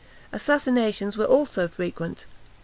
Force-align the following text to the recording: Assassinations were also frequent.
Assassinations 0.33 1.15
were 1.15 1.25
also 1.25 1.67
frequent. 1.67 2.25